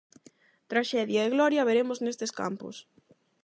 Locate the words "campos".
2.39-2.75